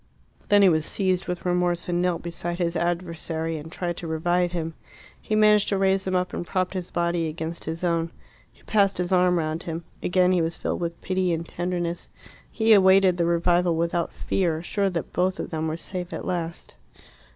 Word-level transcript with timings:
Then 0.49 0.63
he 0.63 0.69
was 0.69 0.83
seized 0.83 1.27
with 1.27 1.45
remorse, 1.45 1.87
and 1.87 2.01
knelt 2.01 2.23
beside 2.23 2.57
his 2.57 2.75
adversary 2.75 3.59
and 3.59 3.71
tried 3.71 3.97
to 3.97 4.07
revive 4.07 4.51
him. 4.51 4.73
He 5.21 5.35
managed 5.35 5.69
to 5.69 5.77
raise 5.77 6.07
him 6.07 6.15
up, 6.15 6.33
and 6.33 6.43
propped 6.43 6.73
his 6.73 6.89
body 6.89 7.27
against 7.27 7.65
his 7.65 7.83
own. 7.83 8.09
He 8.51 8.63
passed 8.63 8.97
his 8.97 9.11
arm 9.11 9.37
round 9.37 9.61
him. 9.61 9.83
Again 10.01 10.31
he 10.31 10.41
was 10.41 10.57
filled 10.57 10.79
with 10.81 10.99
pity 11.01 11.31
and 11.31 11.47
tenderness. 11.47 12.09
He 12.49 12.73
awaited 12.73 13.17
the 13.17 13.25
revival 13.25 13.75
without 13.75 14.11
fear, 14.11 14.63
sure 14.63 14.89
that 14.89 15.13
both 15.13 15.39
of 15.39 15.51
them 15.51 15.67
were 15.67 15.77
safe 15.77 16.11
at 16.13 16.25
last. 16.25 16.73